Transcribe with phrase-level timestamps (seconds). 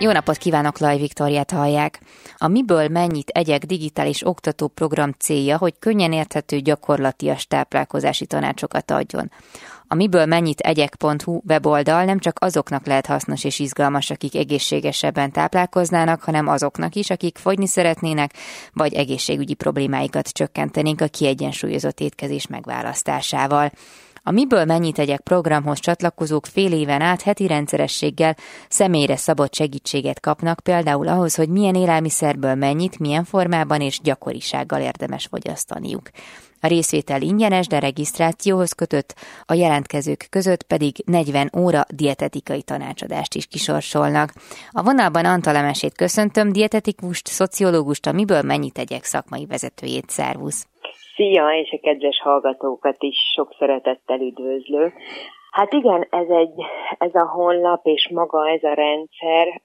[0.00, 2.00] Jó napot kívánok, Laj Viktoriát hallják!
[2.36, 9.30] A Miből mennyit egyek digitális oktatóprogram célja, hogy könnyen érthető gyakorlatias táplálkozási tanácsokat adjon.
[9.90, 16.22] A miből mennyit egyek.hu weboldal nem csak azoknak lehet hasznos és izgalmas, akik egészségesebben táplálkoznának,
[16.22, 18.32] hanem azoknak is, akik fogyni szeretnének,
[18.72, 23.72] vagy egészségügyi problémáikat csökkentenénk a kiegyensúlyozott étkezés megválasztásával.
[24.28, 28.36] A Miből mennyit tegyek programhoz csatlakozók fél éven át heti rendszerességgel
[28.68, 35.26] személyre szabott segítséget kapnak, például ahhoz, hogy milyen élelmiszerből mennyit, milyen formában és gyakorisággal érdemes
[35.26, 36.10] fogyasztaniuk.
[36.60, 39.14] A részvétel ingyenes, de regisztrációhoz kötött,
[39.44, 44.32] a jelentkezők között pedig 40 óra dietetikai tanácsadást is kisorsolnak.
[44.70, 50.10] A vonalban Antal Emesét köszöntöm, dietetikust, szociológust, a Miből mennyit tegyek szakmai vezetőjét.
[50.10, 50.66] Szervusz!
[51.18, 54.92] Szia, és a kedves hallgatókat is sok szeretettel üdvözlő.
[55.50, 56.64] Hát igen, ez, egy,
[56.98, 59.60] ez a honlap és maga ez a rendszer,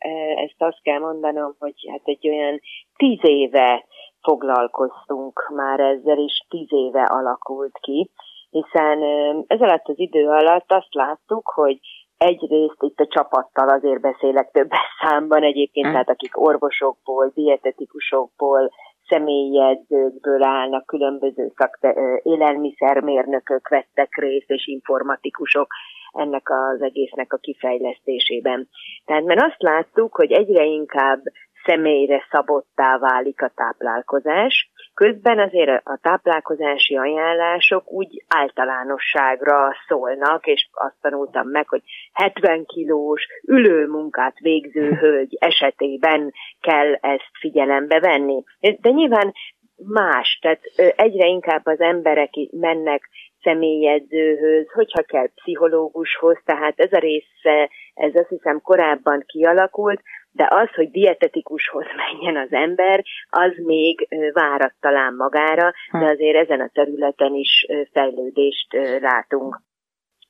[0.46, 2.59] ezt azt kell mondanom, hogy hát egy olyan
[2.96, 3.86] tíz éve
[4.22, 8.09] foglalkoztunk már ezzel, és tíz éve alakult ki,
[8.50, 9.02] hiszen
[9.48, 11.80] ez alatt az idő alatt azt láttuk, hogy
[12.18, 15.92] egyrészt itt a csapattal azért beszélek többes számban egyébként, hm.
[15.92, 18.72] tehát akik orvosokból, dietetikusokból,
[19.08, 25.68] személyjegyzőkből állnak, különböző szakte, élelmiszermérnökök vettek részt, és informatikusok
[26.12, 28.70] ennek az egésznek a kifejlesztésében.
[29.06, 31.22] Tehát mert azt láttuk, hogy egyre inkább
[31.66, 34.72] személyre szabottá válik a táplálkozás.
[34.94, 41.81] Közben azért a táplálkozási ajánlások úgy általánosságra szólnak, és azt tanultam meg, hogy
[42.14, 48.44] 70 kilós ülő munkát végző hölgy esetében kell ezt figyelembe venni.
[48.59, 49.34] De nyilván
[49.75, 50.61] más, tehát
[50.95, 53.09] egyre inkább az emberek mennek
[53.44, 60.02] személyedzőhöz, hogyha kell pszichológushoz, tehát ez a része, ez azt hiszem korábban kialakult,
[60.36, 66.04] de az, hogy dietetikushoz menjen az ember, az még várat talán magára, de hm.
[66.04, 69.62] azért ezen a területen is fejlődést látunk.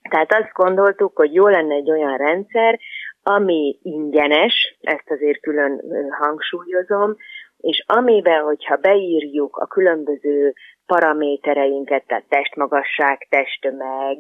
[0.10, 2.80] Tehát azt gondoltuk, hogy jó lenne egy olyan rendszer,
[3.24, 5.82] ami ingyenes, ezt azért külön
[6.20, 7.16] hangsúlyozom,
[7.58, 10.54] és amiben, hogyha beírjuk a különböző
[10.86, 14.18] paramétereinket, tehát testmagasság, testtömeg,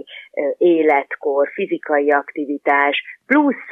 [0.57, 3.65] életkor, fizikai aktivitás, plusz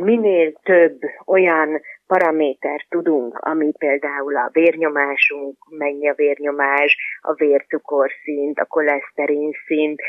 [0.00, 8.64] minél több olyan paramétert tudunk, ami például a vérnyomásunk, mennyi a vérnyomás, a vércukorszint, a
[8.64, 10.00] koleszterin szint,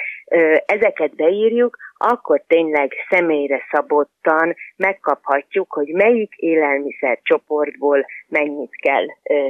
[0.66, 9.06] ezeket beírjuk, akkor tényleg személyre szabottan megkaphatjuk, hogy melyik élelmiszer csoportból mennyit kell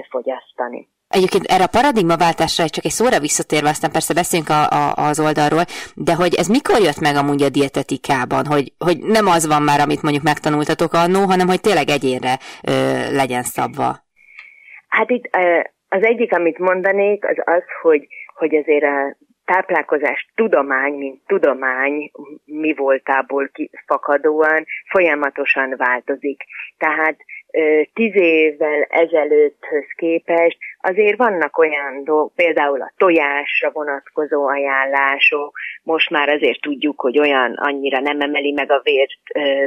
[0.09, 0.88] fogyasztani.
[1.18, 5.66] Egyébként erre a paradigmaváltásra csak egy szóra visszatérve, aztán persze beszélünk a, a, az oldalról,
[6.08, 9.80] de hogy ez mikor jött meg amúgy a dietetikában, hogy, hogy nem az van már,
[9.80, 12.34] amit mondjuk megtanultatok annó, hanem hogy tényleg egyénre
[12.72, 12.74] ö,
[13.22, 13.90] legyen szabva?
[14.98, 15.25] Hát itt
[15.98, 18.08] az egyik, amit mondanék, az az, hogy,
[18.40, 22.12] hogy azért a táplálkozás tudomány, mint tudomány
[22.46, 23.52] mi voltából
[23.86, 26.44] fakadóan folyamatosan változik.
[26.78, 27.18] Tehát
[27.94, 36.30] tíz évvel ezelőtthöz képest azért vannak olyan dolgok, például a tojásra vonatkozó ajánlások, most már
[36.30, 39.12] azért tudjuk, hogy olyan annyira nem emeli meg a vért,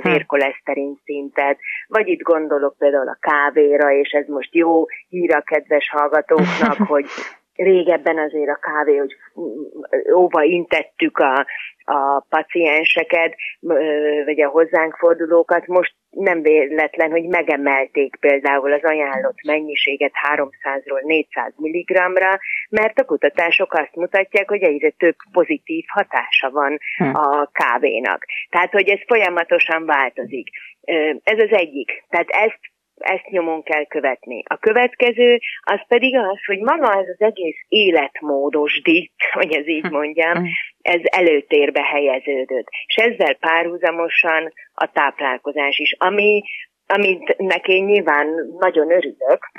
[0.03, 0.10] hm.
[0.10, 5.91] vérkoleszterin szintet, vagy itt gondolok például a kávéra, és ez most jó hír a kedves
[5.91, 7.06] hallgatóknak, hogy
[7.55, 9.16] régebben azért a kávé, hogy
[10.15, 11.47] óva intettük a,
[11.84, 13.34] a pacienseket,
[14.25, 21.52] vagy a hozzánk fordulókat, most nem véletlen, hogy megemelték például az ajánlott mennyiséget 300-ról 400
[21.56, 22.38] mg-ra,
[22.70, 27.14] mert a kutatások azt mutatják, hogy egyre több pozitív hatása van hm.
[27.14, 28.24] a kávénak.
[28.50, 30.48] Tehát, hogy ez folyamatosan változik.
[31.22, 32.04] Ez az egyik.
[32.08, 32.60] Tehát ezt
[32.98, 34.42] ezt nyomon kell követni.
[34.47, 39.90] A következő az pedig az, hogy maga ez az egész életmódos dit, hogy ez így
[39.90, 40.46] mondjam,
[40.82, 42.67] ez előtérbe helyeződött.
[42.87, 46.43] És ezzel párhuzamosan a táplálkozás is, ami,
[46.87, 48.26] amit én nyilván
[48.58, 49.50] nagyon örülök,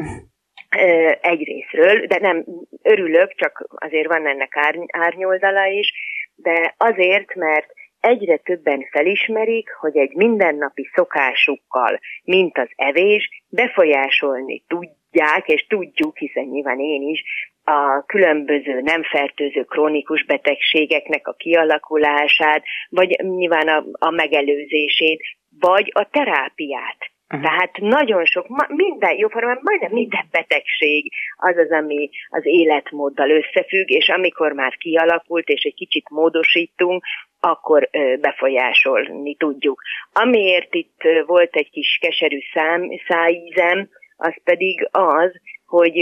[1.21, 2.45] egyrésztről, de nem
[2.83, 4.53] örülök, csak azért van ennek
[4.87, 5.93] árnyoldala is,
[6.35, 15.47] de azért, mert egyre többen felismerik, hogy egy mindennapi szokásukkal, mint az evés, befolyásolni tudják,
[15.47, 17.23] és tudjuk, hiszen nyilván én is,
[17.63, 25.21] a különböző nem fertőző krónikus betegségeknek a kialakulását, vagy nyilván a, a megelőzését,
[25.59, 27.08] vagy a terápiát.
[27.33, 27.47] Uh-huh.
[27.47, 34.09] Tehát nagyon sok, minden, jóformán majdnem minden betegség az az, ami az életmóddal összefügg, és
[34.09, 37.03] amikor már kialakult, és egy kicsit módosítunk,
[37.39, 37.89] akkor
[38.19, 39.81] befolyásolni tudjuk.
[40.13, 45.31] Amiért itt volt egy kis keserű szám, szájízem, az pedig az,
[45.65, 45.95] hogy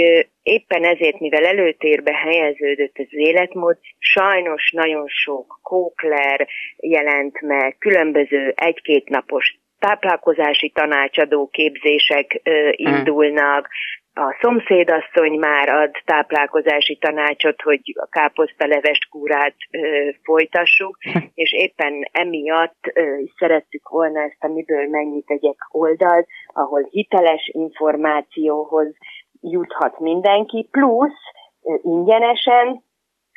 [0.44, 6.48] éppen ezért, mivel előtérbe helyeződött az életmód, sajnos nagyon sok kókler
[6.78, 13.70] jelent meg, különböző egy-két napos táplálkozási tanácsadó képzések ö, indulnak,
[14.14, 20.98] a szomszédasszony már ad táplálkozási tanácsot, hogy a káposztalevest kúrát ö, folytassuk,
[21.44, 23.02] és éppen emiatt ö,
[23.38, 28.96] szerettük volna ezt a miből mennyit tegyek oldalt, ahol hiteles információhoz
[29.42, 31.22] juthat mindenki, plusz
[31.64, 32.84] ö, ingyenesen,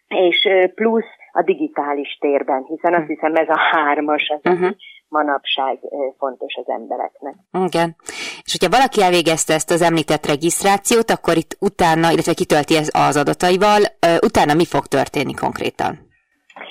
[0.08, 3.12] és ö, plusz a digitális térben, hiszen azt hm.
[3.12, 4.74] hiszem ez a hármas az, uh-huh
[5.10, 5.78] manapság
[6.18, 7.34] fontos az embereknek.
[7.66, 7.96] Igen.
[8.44, 13.16] És hogyha valaki elvégezte ezt az említett regisztrációt, akkor itt utána, illetve kitölti ez az
[13.16, 13.80] adataival,
[14.28, 15.92] utána mi fog történni konkrétan?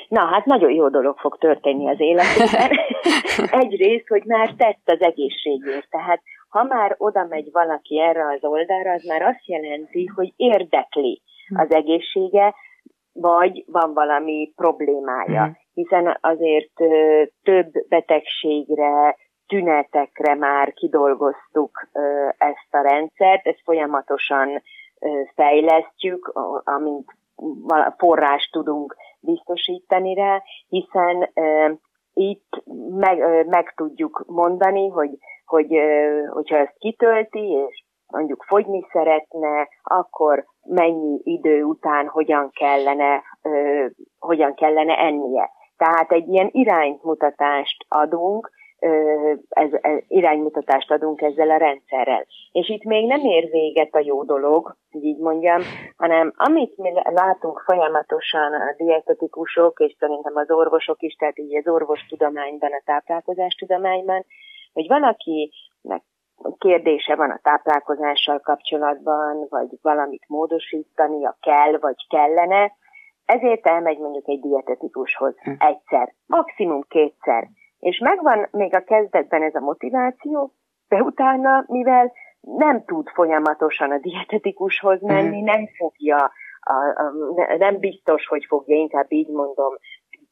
[0.09, 2.69] Na, hát nagyon jó dolog fog történni az életében.
[3.63, 5.89] Egyrészt, hogy már tett az egészségért.
[5.89, 11.21] Tehát ha már oda megy valaki erre az oldalra, az már azt jelenti, hogy érdekli
[11.55, 12.55] az egészsége,
[13.13, 15.57] vagy van valami problémája.
[15.79, 16.73] Hiszen azért
[17.43, 19.15] több betegségre,
[19.47, 21.87] tünetekre már kidolgoztuk
[22.37, 24.61] ezt a rendszert, ezt folyamatosan
[25.35, 26.31] fejlesztjük,
[26.63, 27.11] amint
[27.97, 31.29] forrás tudunk biztosítani rá, hiszen
[32.13, 35.67] itt meg, meg tudjuk mondani, hogy, hogy
[36.29, 43.23] hogyha ezt kitölti, és mondjuk fogyni szeretne, akkor mennyi idő után hogyan kellene,
[44.19, 45.49] hogyan kellene ennie.
[45.79, 48.51] Tehát egy ilyen iránymutatást adunk,
[49.49, 52.25] ez, ez, iránymutatást adunk ezzel a rendszerrel.
[52.51, 55.61] És itt még nem ér véget a jó dolog, így mondjam,
[55.97, 61.67] hanem amit mi látunk folyamatosan a dietetikusok, és szerintem az orvosok is, tehát így az
[61.67, 64.25] orvostudományban, a táplálkozástudományban,
[64.73, 66.03] hogy valakinek
[66.57, 72.71] kérdése van a táplálkozással kapcsolatban, vagy valamit módosítania kell, vagy kellene,
[73.35, 75.51] ezért elmegy mondjuk egy dietetikushoz hm.
[75.57, 77.47] egyszer, maximum kétszer.
[77.79, 80.51] És megvan még a kezdetben ez a motiváció,
[80.87, 82.11] de utána, mivel
[82.41, 85.43] nem tud folyamatosan a dietetikushoz menni, hm.
[85.43, 89.73] nem fogja, a, a, nem biztos, hogy fogja, inkább így mondom,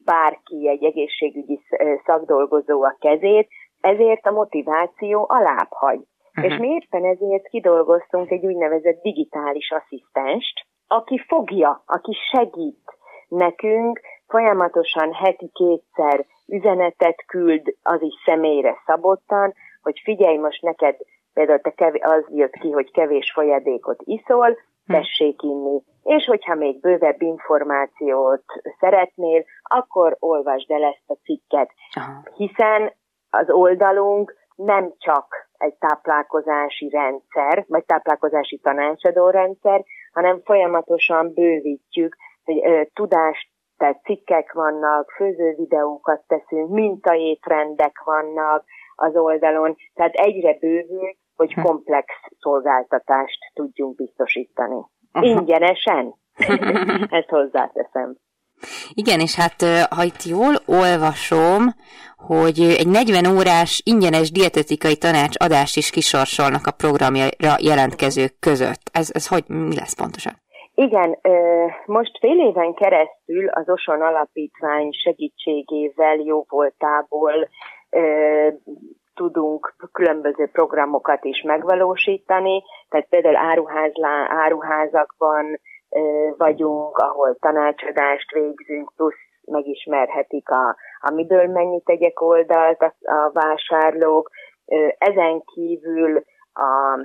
[0.06, 1.60] bárki, egy egészségügyi
[2.06, 3.48] szakdolgozó a kezét,
[3.82, 6.00] ezért a motiváció alább hagy.
[6.00, 6.52] Uh-huh.
[6.52, 12.87] És mi éppen ezért kidolgoztunk egy úgynevezett digitális asszisztenst, aki fogja, aki segít
[13.28, 20.96] nekünk, folyamatosan heti kétszer üzenetet küld, az is személyre szabottan, hogy figyelj most neked,
[21.34, 24.94] például te kevés, az jött ki, hogy kevés folyadékot iszol, hm.
[24.94, 25.82] tessék inni.
[26.04, 28.44] És hogyha még bővebb információt
[28.80, 31.72] szeretnél, akkor olvasd el ezt a cikket.
[32.36, 32.94] Hiszen
[33.30, 39.84] az oldalunk nem csak egy táplálkozási rendszer, vagy táplálkozási tanácsadó rendszer,
[40.14, 42.16] hanem folyamatosan bővítjük,
[42.48, 43.48] hogy tudást,
[43.78, 48.64] tehát cikkek vannak, főző videókat teszünk, mintaétrendek vannak
[48.96, 51.62] az oldalon, tehát egyre bővül, hogy hm.
[51.62, 52.06] komplex
[52.40, 54.86] szolgáltatást tudjunk biztosítani.
[55.22, 56.16] Ingyenesen.
[57.20, 58.16] Ezt hozzáteszem.
[58.94, 61.64] Igen, és hát ha itt jól olvasom,
[62.16, 68.90] hogy egy 40 órás ingyenes dietetikai tanács adást is kisorsolnak a programra jelentkezők között.
[68.92, 70.34] Ez, ez hogy, mi lesz pontosan?
[70.80, 71.18] Igen,
[71.86, 77.50] most fél éven keresztül az Oson Alapítvány segítségével, jó voltából
[79.14, 85.60] tudunk különböző programokat is megvalósítani, tehát például áruházlá, áruházakban
[86.38, 94.30] vagyunk, ahol tanácsadást végzünk, plusz megismerhetik a, a miből mennyit tegyek oldalt a, a vásárlók.
[94.98, 97.00] Ezen kívül a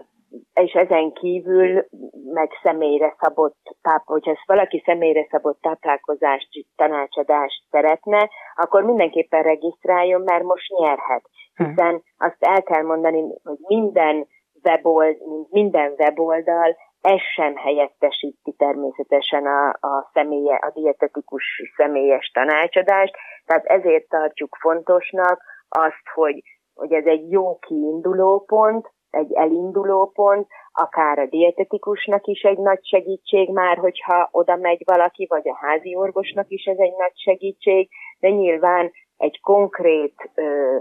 [0.55, 1.87] és ezen kívül
[2.33, 10.43] meg személyre szabott, táp, hogyha valaki személyre szabott táplálkozást, tanácsadást szeretne, akkor mindenképpen regisztráljon, mert
[10.45, 11.29] most nyerhet.
[11.55, 11.65] Hm.
[11.65, 14.27] Hiszen azt el kell mondani, hogy minden
[14.65, 15.17] webold,
[15.51, 21.45] minden weboldal ez sem helyettesíti természetesen a, a, személye, a dietetikus
[21.77, 23.15] személyes tanácsadást,
[23.47, 26.43] tehát ezért tartjuk fontosnak azt, hogy,
[26.75, 32.87] hogy ez egy jó kiinduló pont, egy elinduló pont, akár a dietetikusnak is egy nagy
[32.87, 37.89] segítség már, hogyha oda megy valaki, vagy a házi orvosnak is ez egy nagy segítség,
[38.21, 40.77] de nyilván egy konkrét ö,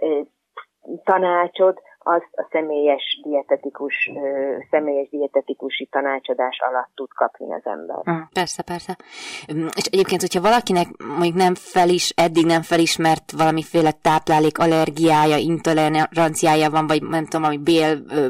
[0.00, 0.20] ö,
[1.04, 4.10] tanácsot azt a személyes dietetikus,
[4.70, 8.28] személyes dietetikusi tanácsadás alatt tud kapni az ember.
[8.32, 8.96] Persze, persze.
[9.76, 16.86] És egyébként, hogyha valakinek mondjuk nem felis, eddig nem felismert valamiféle táplálék allergiája, intoleranciája van,
[16.86, 18.28] vagy nem tudom, ami bél ö,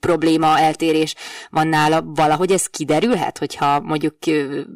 [0.00, 1.14] probléma, eltérés
[1.50, 4.14] van nála, valahogy ez kiderülhet, hogyha mondjuk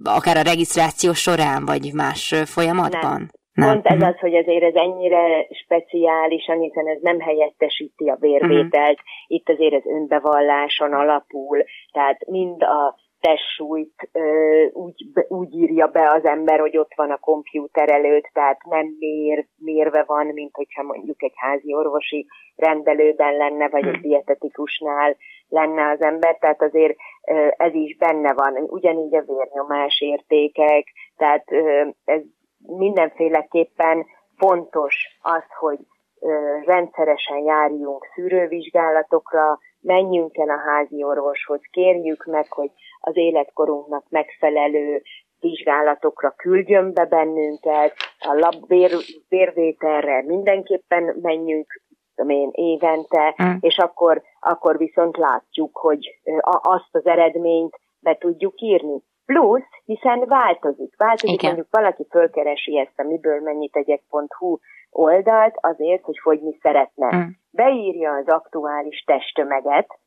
[0.05, 3.19] akár a regisztráció során, vagy más folyamatban?
[3.19, 3.38] Nem.
[3.61, 3.73] Nem.
[3.73, 4.09] Pont ez mhm.
[4.09, 9.26] az, hogy azért ez ennyire speciálisan, hiszen ez nem helyettesíti a vérvételt, uh-huh.
[9.26, 16.25] itt azért ez önbevalláson alapul, tehát mind a testsúlyt ö, úgy, úgy írja be az
[16.25, 21.23] ember, hogy ott van a kompjúter előtt, tehát nem mér, mérve van, mint hogyha mondjuk
[21.23, 22.26] egy házi orvosi
[22.57, 24.02] rendelőben lenne, vagy egy mhm.
[24.02, 25.17] dietetikusnál
[25.49, 30.87] lenne az ember, tehát azért ö, ez is benne van, ugyanígy a vérnyomás értékek,
[31.17, 32.23] tehát ö, ez
[32.67, 35.79] mindenféleképpen fontos az, hogy
[36.64, 45.02] rendszeresen járjunk szűrővizsgálatokra, menjünk el a házi orvoshoz, kérjük meg, hogy az életkorunknak megfelelő
[45.40, 48.90] vizsgálatokra küldjön be bennünket, a lab vér,
[49.29, 51.67] vérvételre mindenképpen menjünk
[52.29, 53.57] én, évente, mm.
[53.61, 56.21] és akkor, akkor viszont látjuk, hogy
[56.62, 59.02] azt az eredményt be tudjuk írni.
[59.32, 60.96] Plusz, hiszen változik.
[60.96, 61.50] Változik, Igen.
[61.50, 64.58] mondjuk valaki fölkeresi ezt a miből mennyit egyek.hu
[64.90, 67.16] oldalt azért, hogy fogyni szeretne.
[67.16, 67.28] Mm.
[67.50, 69.99] Beírja az aktuális testtömeget,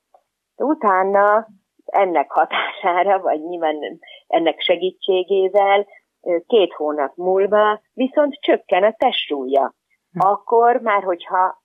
[0.56, 1.48] utána
[1.86, 3.76] ennek hatására, vagy nyilván
[4.28, 5.88] ennek segítségével
[6.48, 9.64] két hónap múlva viszont csökken a testsúlya.
[9.64, 10.20] Mm.
[10.20, 11.63] Akkor már, hogyha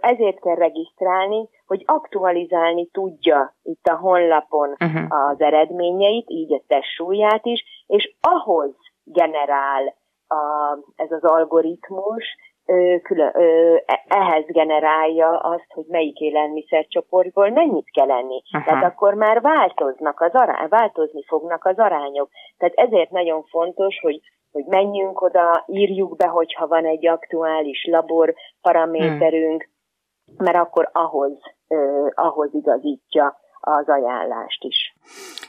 [0.00, 5.28] ezért kell regisztrálni, hogy aktualizálni tudja itt a honlapon uh-huh.
[5.28, 8.70] az eredményeit, így a testsúlyát is, és ahhoz
[9.04, 9.94] generál
[10.28, 12.24] a, ez az algoritmus,
[13.02, 18.42] külön, e, ehhez generálja azt, hogy melyik élelmiszercsoportból mennyit kell enni.
[18.50, 18.64] Aha.
[18.64, 22.30] Tehát akkor már változnak az arány, változni fognak az arányok.
[22.58, 24.20] Tehát ezért nagyon fontos, hogy
[24.52, 30.44] hogy menjünk oda, írjuk be, hogyha van egy aktuális labor paraméterünk, hmm.
[30.44, 31.32] mert akkor ahhoz,
[31.68, 34.94] eh, ahhoz igazítja az ajánlást is.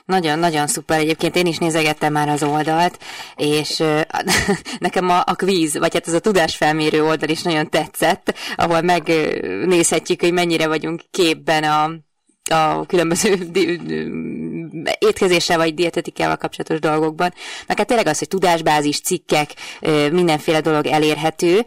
[0.04, 0.98] Nagyon-nagyon szuper.
[0.98, 2.98] Egyébként én is nézegettem már az oldalt,
[3.36, 3.82] és
[4.78, 10.20] nekem a, a kvíz, vagy hát ez a tudásfelmérő oldal is nagyon tetszett, ahol megnézhetjük,
[10.20, 11.90] hogy mennyire vagyunk képben a
[12.50, 13.36] a különböző
[14.98, 17.32] étkezéssel vagy dietetikával kapcsolatos dolgokban.
[17.66, 19.48] Meg hát tényleg az, hogy tudásbázis, cikkek,
[20.12, 21.60] mindenféle dolog elérhető,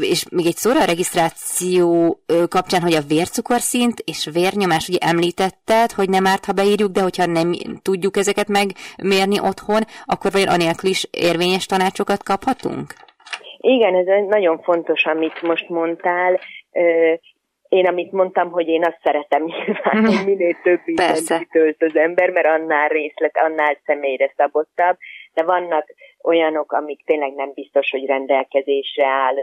[0.00, 6.08] és még egy szóra a regisztráció kapcsán, hogy a vércukorszint és vérnyomás, ugye említetted, hogy
[6.08, 11.06] nem árt, ha beírjuk, de hogyha nem tudjuk ezeket megmérni otthon, akkor vajon anélkül is
[11.10, 12.94] érvényes tanácsokat kaphatunk?
[13.58, 16.40] Igen, ez nagyon fontos, amit most mondtál
[17.74, 20.24] én amit mondtam, hogy én azt szeretem nyilván, hogy mhm.
[20.24, 24.96] minél több mindent az ember, mert annál részlet, annál személyre szabottabb,
[25.34, 25.86] de vannak
[26.22, 29.34] olyanok, amik tényleg nem biztos, hogy rendelkezésre áll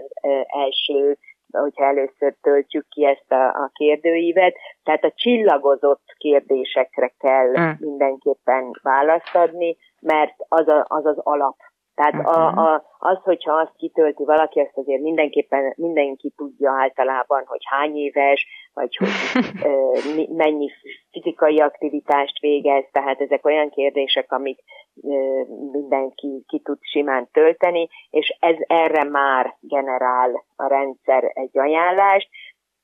[0.65, 1.17] első,
[1.51, 4.55] hogyha először töltjük ki ezt a, a kérdőívet.
[4.83, 7.71] Tehát a csillagozott kérdésekre kell mm.
[7.79, 11.55] mindenképpen választ adni, mert az az, az, az alap
[11.95, 12.57] tehát a, mhm.
[12.57, 18.47] a, az, hogyha azt kitölti valaki, azt azért mindenképpen mindenki tudja általában, hogy hány éves,
[18.73, 19.09] vagy hogy
[19.63, 19.97] ö,
[20.29, 20.69] mennyi
[21.11, 24.59] fizikai aktivitást végez, tehát ezek olyan kérdések, amik
[25.03, 32.29] ö, mindenki ki tud simán tölteni, és ez erre már generál a rendszer egy ajánlást.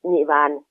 [0.00, 0.66] Nyilván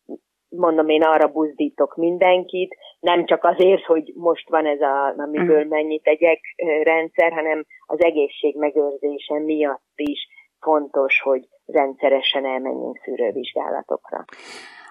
[0.50, 5.68] mondom, én arra buzdítok mindenkit, nem csak azért, hogy most van ez a, amiből mm.
[5.68, 6.40] mennyit tegyek
[6.84, 10.28] rendszer, hanem az egészség megőrzése miatt is
[10.60, 14.26] fontos, hogy rendszeresen elmenjünk szűrővizsgálatokra.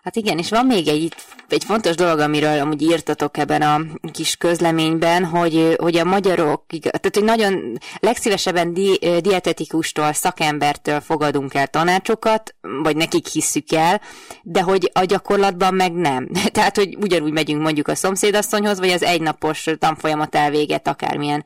[0.07, 1.15] Hát igen, és van még egy,
[1.49, 3.81] egy fontos dolog, amiről amúgy írtatok ebben a
[4.13, 11.67] kis közleményben, hogy, hogy a magyarok, tehát hogy nagyon legszívesebben di, dietetikustól, szakembertől fogadunk el
[11.67, 14.01] tanácsokat, vagy nekik hisszük el,
[14.43, 16.29] de hogy a gyakorlatban meg nem.
[16.53, 21.45] Tehát, hogy ugyanúgy megyünk mondjuk a szomszédasszonyhoz, vagy az egynapos tanfolyamat elvéget akármilyen,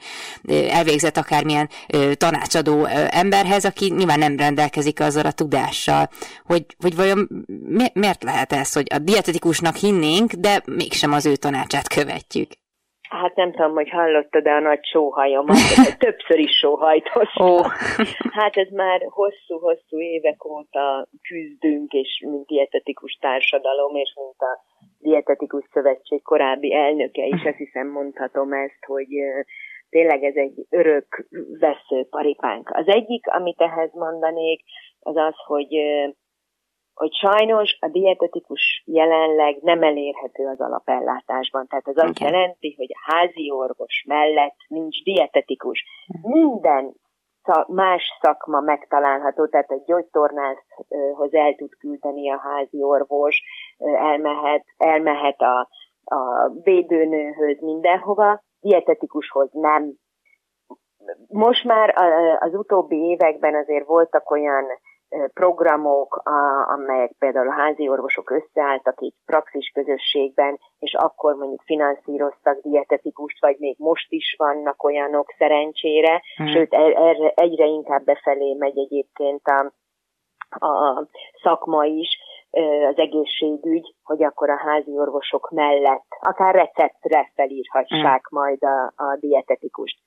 [0.48, 1.68] elvégzett akármilyen
[2.14, 6.10] tanácsadó emberhez, aki nyilván nem rendelkezik azzal a tudással,
[6.44, 7.28] hogy, hogy vajon
[7.68, 12.50] mi, miért lehet lehet ez, hogy a dietetikusnak hinnénk, de mégsem az ő tanácsát követjük?
[13.20, 15.56] Hát nem tudom, hogy hallottad de a nagy sóhajomat,
[16.04, 17.46] többször is sóhajtottam.
[17.46, 17.66] Oh.
[18.38, 24.52] Hát ez már hosszú-hosszú évek óta küzdünk, és mint dietetikus társadalom, és mint a
[24.98, 29.08] Dietetikus Szövetség korábbi elnöke is, azt hiszem mondhatom ezt, hogy
[29.90, 31.26] tényleg ez egy örök
[31.60, 32.70] veszőparipánk.
[32.72, 34.60] Az egyik, amit ehhez mondanék,
[35.00, 35.74] az az, hogy
[37.00, 41.66] hogy sajnos a dietetikus jelenleg nem elérhető az alapellátásban.
[41.66, 42.32] Tehát ez azt okay.
[42.32, 45.84] jelenti, hogy a házi orvos mellett nincs dietetikus.
[46.22, 46.92] Minden
[47.66, 53.42] más szakma megtalálható, tehát egy gyógytornászhoz el tud küldeni a házi orvos,
[53.78, 55.68] elmehet, elmehet a,
[56.04, 59.92] a védőnőhöz mindenhova, dietetikushoz nem.
[61.28, 61.94] Most már
[62.40, 64.64] az utóbbi években azért voltak olyan
[65.34, 66.22] programok,
[66.66, 73.56] amelyek például a házi orvosok összeálltak egy praxis közösségben, és akkor mondjuk finanszíroztak dietetikust, vagy
[73.58, 76.46] még most is vannak olyanok szerencsére, hmm.
[76.46, 79.72] sőt e, erre egyre inkább befelé megy egyébként a,
[80.66, 81.06] a
[81.42, 82.08] szakma is,
[82.88, 88.40] az egészségügy, hogy akkor a házi orvosok mellett akár receptre felírhassák hmm.
[88.40, 89.98] majd a, a dietetikust.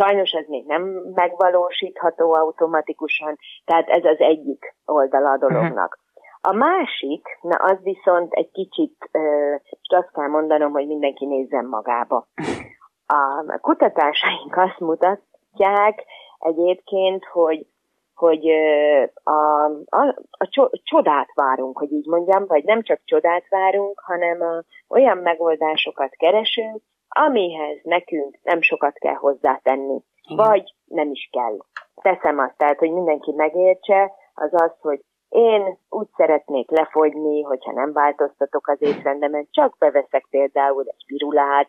[0.00, 0.82] Sajnos ez még nem
[1.14, 5.98] megvalósítható automatikusan, tehát ez az egyik oldala a dolognak.
[6.40, 9.10] A másik, na az viszont egy kicsit,
[9.70, 12.26] és azt kell mondanom, hogy mindenki nézzen magába.
[13.06, 16.04] A kutatásaink azt mutatják
[16.38, 17.66] egyébként, hogy
[18.14, 18.48] hogy
[19.22, 20.48] a, a, a
[20.82, 26.82] csodát várunk, hogy így mondjam, vagy nem csak csodát várunk, hanem a, olyan megoldásokat keresünk,
[27.10, 31.56] amihez nekünk nem sokat kell hozzátenni, vagy nem is kell.
[32.02, 37.92] Teszem azt, tehát, hogy mindenki megértse, az az, hogy én úgy szeretnék lefogyni, hogyha nem
[37.92, 41.68] változtatok az étrendemen, csak beveszek például egy pirulát,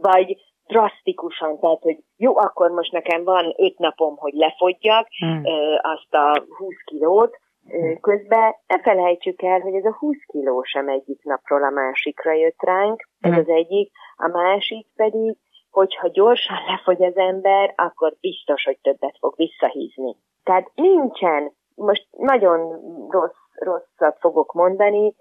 [0.00, 0.36] vagy
[0.66, 5.42] drasztikusan, tehát, hogy jó, akkor most nekem van öt napom, hogy lefogyjak hmm.
[5.80, 7.38] azt a 20 kilót,
[8.00, 12.62] Közben ne felejtsük el, hogy ez a 20 kiló sem egyik napról a másikra jött
[12.62, 13.36] ránk, ez mm.
[13.36, 15.36] az egyik, a másik pedig,
[15.70, 20.16] hogyha gyorsan lefogy az ember, akkor biztos, hogy többet fog visszahízni.
[20.42, 25.14] Tehát nincsen, most nagyon rossz, rosszat fogok mondani,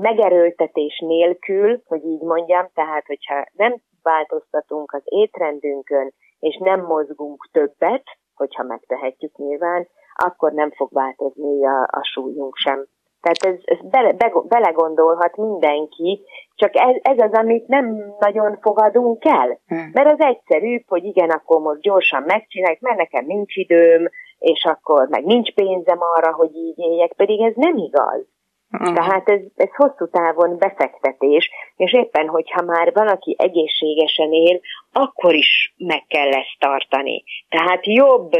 [0.00, 8.04] megerőltetés nélkül, hogy így mondjam, tehát hogyha nem változtatunk az étrendünkön, és nem mozgunk többet,
[8.34, 9.88] hogyha megtehetjük nyilván,
[10.24, 12.86] akkor nem fog változni a, a súlyunk sem.
[13.20, 16.20] Tehát ez, ez bele, be, belegondolhat mindenki,
[16.54, 19.58] csak ez, ez az, amit nem nagyon fogadunk el.
[19.66, 19.90] Hmm.
[19.92, 25.08] Mert az egyszerűbb, hogy igen, akkor most gyorsan megcsináljuk, mert nekem nincs időm, és akkor
[25.08, 28.26] meg nincs pénzem arra, hogy így éljek, pedig ez nem igaz.
[28.70, 28.94] Hmm.
[28.94, 34.60] Tehát ez, ez hosszú távon befektetés, és éppen, hogyha már valaki egészségesen él,
[34.92, 37.24] akkor is meg kell ezt tartani.
[37.48, 38.30] Tehát jobb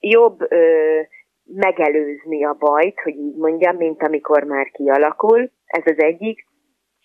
[0.00, 1.00] jobb ö,
[1.44, 6.46] megelőzni a bajt, hogy így mondjam, mint amikor már kialakul, ez az egyik.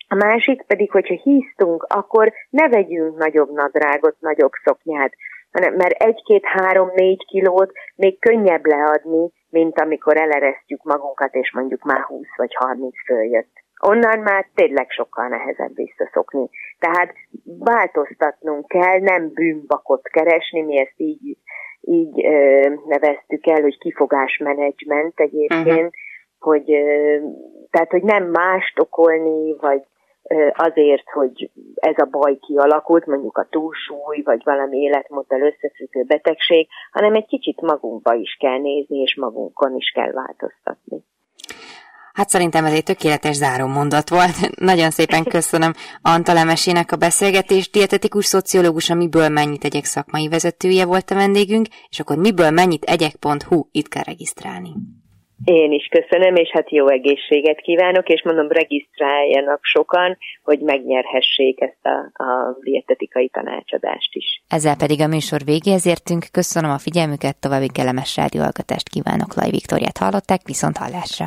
[0.08, 5.12] A másik pedig, hogyha híztunk, akkor ne vegyünk nagyobb nadrágot, nagyobb szoknyát,
[5.52, 12.26] hanem mert egy-két-három-négy kilót még könnyebb leadni, mint amikor eleresztjük magunkat, és mondjuk már 20
[12.36, 13.52] vagy 30 följött.
[13.86, 16.48] Onnan már tényleg sokkal nehezebb visszaszokni.
[16.78, 17.14] Tehát
[17.58, 21.38] változtatnunk kell, nem bűnbakot keresni, mi ezt így
[21.86, 25.90] így ö, neveztük el, hogy kifogásmenedzsment egyébként, uh-huh.
[26.38, 27.16] hogy ö,
[27.70, 29.82] tehát, hogy nem mást okolni, vagy
[30.28, 36.68] ö, azért, hogy ez a baj kialakult, mondjuk a túlsúly, vagy valami életmóddal összefüggő betegség,
[36.92, 41.04] hanem egy kicsit magunkba is kell nézni, és magunkon is kell változtatni.
[42.18, 44.36] Hát szerintem ez egy tökéletes záró mondat volt.
[44.70, 45.72] Nagyon szépen köszönöm
[46.02, 47.72] Antal Emesének a beszélgetést.
[47.72, 52.84] Dietetikus szociológus, a Miből mennyit egyek szakmai vezetője volt a vendégünk, és akkor miből mennyit
[52.84, 54.72] egyek.hu itt kell regisztrálni.
[55.44, 61.84] Én is köszönöm, és hát jó egészséget kívánok, és mondom, regisztráljanak sokan, hogy megnyerhessék ezt
[61.86, 64.42] a, a dietetikai tanácsadást is.
[64.48, 66.24] Ezzel pedig a műsor végéhez értünk.
[66.32, 69.34] Köszönöm a figyelmüket, további kellemes rádióalgatást kívánok.
[69.34, 71.26] Laj Viktoriát hallották, viszont hallásra.